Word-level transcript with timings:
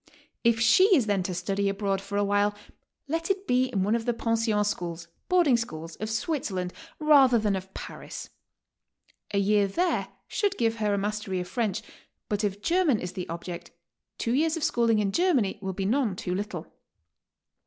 If 0.43 0.59
she 0.59 0.85
is 0.95 1.05
then 1.05 1.21
to 1.21 1.33
study 1.35 1.69
abroad 1.69 2.01
for 2.01 2.17
a 2.17 2.23
while, 2.23 2.55
let 3.07 3.29
it 3.29 3.45
be 3.45 3.65
in 3.65 3.83
one 3.83 3.93
of 3.93 4.05
the 4.05 4.15
pension 4.15 4.63
schools 4.63 5.07
(boarding 5.29 5.57
schools) 5.57 5.95
of 5.97 6.09
Switzerland 6.09 6.73
rather 6.97 7.37
than 7.37 7.55
of 7.55 7.71
Paris. 7.75 8.31
A 9.31 9.37
year 9.37 9.67
there 9.67 10.07
should 10.27 10.57
give 10.57 10.77
her 10.77 10.95
a 10.95 10.97
mastery 10.97 11.39
of 11.39 11.47
French, 11.47 11.83
but 12.29 12.43
if 12.43 12.63
German 12.63 12.99
is 12.99 13.13
the 13.13 13.29
object, 13.29 13.69
two 14.17 14.33
years 14.33 14.57
of 14.57 14.63
schooling 14.63 14.97
in 14.97 15.11
Germany 15.11 15.59
will 15.61 15.71
be 15.73 15.85
none 15.85 16.15
too 16.15 16.33
little. 16.33 16.65